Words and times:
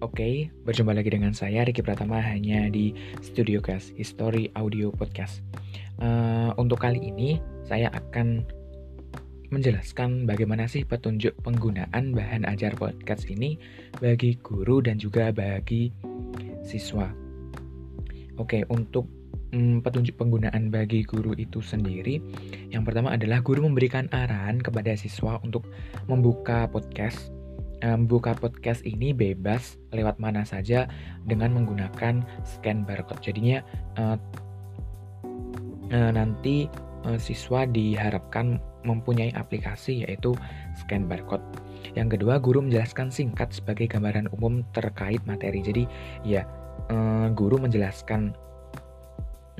Oke, 0.00 0.48
berjumpa 0.64 0.96
lagi 0.96 1.12
dengan 1.12 1.36
saya 1.36 1.60
Riki 1.60 1.84
Pratama 1.84 2.24
hanya 2.24 2.72
di 2.72 2.96
Studio 3.20 3.60
Cast 3.60 3.92
History 4.00 4.48
Audio 4.56 4.88
Podcast. 4.88 5.44
Uh, 6.00 6.56
untuk 6.56 6.80
kali 6.80 7.12
ini 7.12 7.36
saya 7.68 7.92
akan 7.92 8.48
menjelaskan 9.52 10.24
bagaimana 10.24 10.64
sih 10.72 10.88
petunjuk 10.88 11.36
penggunaan 11.44 12.16
bahan 12.16 12.48
ajar 12.48 12.80
podcast 12.80 13.28
ini 13.28 13.60
bagi 14.00 14.40
guru 14.40 14.80
dan 14.80 14.96
juga 14.96 15.36
bagi 15.36 15.92
siswa. 16.64 17.12
Oke, 18.40 18.64
untuk 18.72 19.04
um, 19.52 19.84
petunjuk 19.84 20.16
penggunaan 20.16 20.72
bagi 20.72 21.04
guru 21.04 21.36
itu 21.36 21.60
sendiri, 21.60 22.24
yang 22.72 22.88
pertama 22.88 23.12
adalah 23.12 23.44
guru 23.44 23.68
memberikan 23.68 24.08
arahan 24.16 24.64
kepada 24.64 24.96
siswa 24.96 25.36
untuk 25.44 25.68
membuka 26.08 26.64
podcast 26.72 27.36
membuka 27.80 28.36
podcast 28.36 28.84
ini 28.84 29.16
bebas 29.16 29.80
lewat 29.92 30.20
mana 30.20 30.44
saja 30.44 30.86
dengan 31.24 31.56
menggunakan 31.56 32.24
scan 32.44 32.84
barcode. 32.84 33.24
Jadinya 33.24 33.64
uh, 33.96 34.16
uh, 35.92 36.10
nanti 36.12 36.68
uh, 37.08 37.16
siswa 37.16 37.64
diharapkan 37.64 38.60
mempunyai 38.84 39.32
aplikasi 39.36 40.04
yaitu 40.04 40.36
scan 40.76 41.08
barcode. 41.08 41.44
Yang 41.96 42.20
kedua, 42.20 42.40
guru 42.40 42.64
menjelaskan 42.64 43.08
singkat 43.12 43.52
sebagai 43.52 43.88
gambaran 43.88 44.28
umum 44.36 44.64
terkait 44.76 45.20
materi. 45.24 45.64
Jadi 45.64 45.84
ya 46.24 46.44
guru 47.36 47.54
menjelaskan 47.60 48.34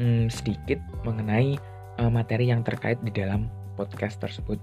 um, 0.03 0.27
sedikit 0.27 0.83
mengenai 1.07 1.55
materi 2.11 2.49
yang 2.49 2.65
terkait 2.65 2.97
di 3.05 3.13
dalam 3.13 3.53
podcast 3.77 4.17
tersebut. 4.25 4.57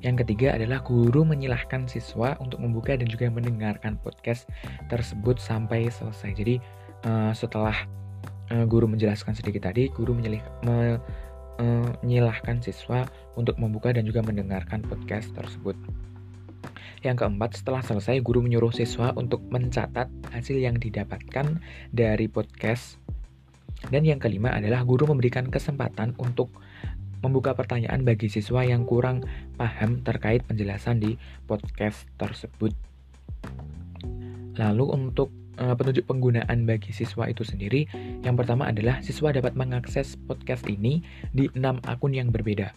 Yang 0.00 0.24
ketiga 0.24 0.56
adalah 0.56 0.80
guru 0.80 1.28
menyilahkan 1.28 1.84
siswa 1.84 2.36
untuk 2.40 2.60
membuka 2.64 2.96
dan 2.96 3.04
juga 3.04 3.28
mendengarkan 3.28 4.00
podcast 4.00 4.48
tersebut 4.88 5.36
sampai 5.36 5.92
selesai. 5.92 6.32
Jadi 6.32 6.56
uh, 7.04 7.32
setelah 7.36 7.76
uh, 8.48 8.64
guru 8.64 8.88
menjelaskan 8.88 9.36
sedikit 9.36 9.68
tadi, 9.68 9.92
guru 9.92 10.16
menyilih, 10.16 10.40
me, 10.64 10.96
uh, 11.60 11.88
menyilahkan 12.00 12.64
siswa 12.64 13.04
untuk 13.36 13.60
membuka 13.60 13.92
dan 13.92 14.08
juga 14.08 14.24
mendengarkan 14.24 14.80
podcast 14.88 15.28
tersebut. 15.36 15.76
Yang 17.00 17.24
keempat, 17.24 17.56
setelah 17.56 17.80
selesai, 17.80 18.20
guru 18.20 18.44
menyuruh 18.44 18.72
siswa 18.72 19.16
untuk 19.16 19.40
mencatat 19.48 20.08
hasil 20.36 20.60
yang 20.60 20.76
didapatkan 20.76 21.60
dari 21.92 22.28
podcast. 22.28 23.00
Dan 23.88 24.04
yang 24.04 24.20
kelima 24.20 24.52
adalah 24.52 24.84
guru 24.84 25.08
memberikan 25.08 25.48
kesempatan 25.48 26.12
untuk 26.20 26.52
membuka 27.20 27.52
pertanyaan 27.52 28.04
bagi 28.04 28.32
siswa 28.32 28.64
yang 28.64 28.88
kurang 28.88 29.24
paham 29.60 30.00
terkait 30.00 30.44
penjelasan 30.48 31.00
di 31.00 31.20
podcast 31.44 32.08
tersebut. 32.16 32.72
Lalu 34.56 34.84
untuk 34.92 35.32
uh, 35.60 35.76
petunjuk 35.76 36.04
penggunaan 36.08 36.64
bagi 36.68 36.92
siswa 36.92 37.28
itu 37.28 37.44
sendiri, 37.44 37.86
yang 38.24 38.36
pertama 38.36 38.68
adalah 38.68 39.00
siswa 39.00 39.32
dapat 39.32 39.56
mengakses 39.56 40.16
podcast 40.28 40.66
ini 40.68 41.04
di 41.32 41.48
enam 41.56 41.80
akun 41.88 42.12
yang 42.12 42.28
berbeda, 42.32 42.72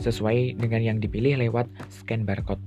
sesuai 0.00 0.56
dengan 0.60 0.80
yang 0.80 0.98
dipilih 1.00 1.40
lewat 1.40 1.68
scan 1.92 2.24
barcode. 2.24 2.62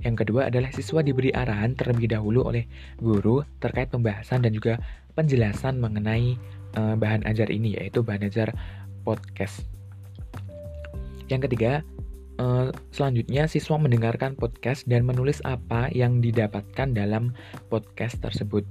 Yang 0.00 0.24
kedua 0.24 0.48
adalah 0.48 0.72
siswa 0.72 1.04
diberi 1.04 1.28
arahan 1.28 1.76
terlebih 1.76 2.08
dahulu 2.08 2.48
oleh 2.48 2.64
guru 2.98 3.44
terkait 3.60 3.92
pembahasan 3.92 4.40
dan 4.40 4.56
juga 4.56 4.80
penjelasan 5.12 5.76
mengenai 5.76 6.40
uh, 6.78 6.96
bahan 6.96 7.26
ajar 7.28 7.52
ini, 7.52 7.76
yaitu 7.76 8.00
bahan 8.00 8.24
ajar 8.24 8.54
podcast. 9.04 9.79
Yang 11.30 11.46
ketiga, 11.46 11.86
uh, 12.42 12.74
selanjutnya 12.90 13.46
siswa 13.46 13.78
mendengarkan 13.78 14.34
podcast 14.34 14.82
dan 14.90 15.06
menulis 15.06 15.38
apa 15.46 15.86
yang 15.94 16.18
didapatkan 16.18 16.90
dalam 16.90 17.30
podcast 17.70 18.18
tersebut. 18.18 18.66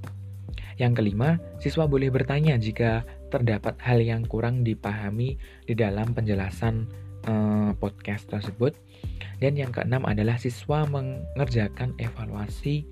Yang 0.76 1.00
kelima, 1.00 1.40
siswa 1.56 1.88
boleh 1.88 2.12
bertanya 2.12 2.60
jika 2.60 3.08
terdapat 3.32 3.80
hal 3.80 4.04
yang 4.04 4.28
kurang 4.28 4.60
dipahami 4.60 5.40
di 5.64 5.72
dalam 5.72 6.12
penjelasan 6.12 6.84
uh, 7.24 7.72
podcast 7.80 8.28
tersebut. 8.28 8.76
Dan 9.40 9.56
yang 9.56 9.72
keenam 9.72 10.04
adalah 10.04 10.36
siswa 10.36 10.84
mengerjakan 10.84 11.96
evaluasi 11.96 12.84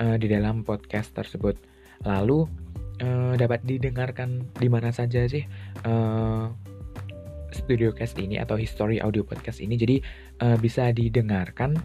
uh, 0.00 0.16
di 0.16 0.24
dalam 0.32 0.64
podcast 0.64 1.12
tersebut. 1.12 1.60
Lalu 2.08 2.48
dapat 3.34 3.66
didengarkan 3.66 4.46
di 4.62 4.70
mana 4.70 4.94
saja 4.94 5.26
sih 5.26 5.42
Studio 7.52 7.92
Cast 7.92 8.18
ini 8.18 8.40
atau 8.40 8.58
History 8.58 8.98
Audio 8.98 9.22
Podcast 9.22 9.60
ini 9.60 9.76
jadi 9.76 10.00
uh, 10.42 10.56
bisa 10.58 10.90
didengarkan 10.90 11.78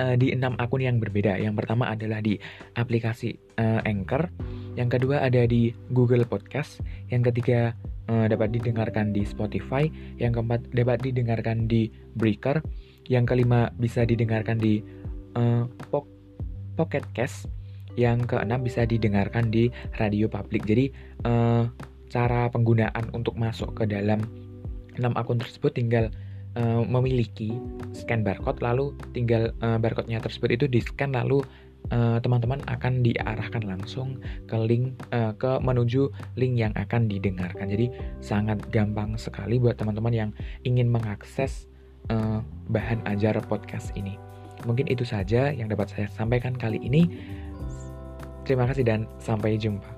uh, 0.00 0.14
di 0.16 0.32
enam 0.32 0.54
akun 0.60 0.84
yang 0.84 1.00
berbeda. 1.00 1.36
Yang 1.40 1.64
pertama 1.64 1.92
adalah 1.92 2.20
di 2.20 2.36
aplikasi 2.76 3.36
uh, 3.58 3.80
Anchor, 3.84 4.28
yang 4.76 4.92
kedua 4.92 5.24
ada 5.24 5.48
di 5.48 5.72
Google 5.92 6.28
Podcast, 6.28 6.80
yang 7.08 7.24
ketiga 7.24 7.72
uh, 8.12 8.26
dapat 8.28 8.52
didengarkan 8.52 9.12
di 9.12 9.24
Spotify, 9.24 9.88
yang 10.20 10.36
keempat 10.36 10.68
dapat 10.72 11.02
didengarkan 11.02 11.66
di 11.66 11.88
Breaker, 12.16 12.60
yang 13.08 13.24
kelima 13.24 13.72
bisa 13.80 14.04
didengarkan 14.04 14.60
di 14.60 14.84
uh, 15.36 15.64
Pocket 16.76 17.04
Cast, 17.16 17.48
yang 17.96 18.28
keenam 18.28 18.60
bisa 18.60 18.84
didengarkan 18.84 19.48
di 19.48 19.72
radio 19.96 20.28
publik. 20.28 20.68
Jadi 20.68 20.92
uh, 21.24 21.64
cara 22.06 22.46
penggunaan 22.52 23.10
untuk 23.16 23.34
masuk 23.34 23.82
ke 23.82 23.84
dalam 23.88 24.20
6 24.96 25.12
akun 25.16 25.38
tersebut 25.38 25.72
tinggal 25.76 26.10
uh, 26.56 26.82
memiliki 26.82 27.52
scan 27.92 28.24
barcode 28.24 28.64
lalu 28.64 28.96
tinggal 29.12 29.52
uh, 29.60 29.76
barcode-nya 29.76 30.18
tersebut 30.18 30.56
itu 30.56 30.66
di 30.66 30.80
scan 30.80 31.12
lalu 31.14 31.44
eh, 31.86 32.18
teman-teman 32.18 32.58
uh, 32.66 32.74
akan 32.74 33.06
diarahkan 33.06 33.62
langsung 33.62 34.18
ke 34.50 34.58
link 34.58 34.98
uh, 35.14 35.30
ke 35.38 35.62
menuju 35.62 36.10
link 36.34 36.58
yang 36.58 36.74
akan 36.74 37.06
didengarkan. 37.06 37.70
Jadi 37.70 37.94
sangat 38.18 38.58
gampang 38.74 39.14
sekali 39.14 39.62
buat 39.62 39.78
teman-teman 39.78 40.10
yang 40.10 40.30
ingin 40.66 40.90
mengakses 40.90 41.70
uh, 42.10 42.42
bahan 42.74 43.06
ajar 43.06 43.38
podcast 43.46 43.94
ini. 43.94 44.18
Mungkin 44.66 44.90
itu 44.90 45.06
saja 45.06 45.54
yang 45.54 45.70
dapat 45.70 45.94
saya 45.94 46.10
sampaikan 46.10 46.58
kali 46.58 46.82
ini. 46.82 47.06
Terima 48.42 48.66
kasih 48.66 48.82
dan 48.82 49.06
sampai 49.22 49.54
jumpa. 49.54 49.95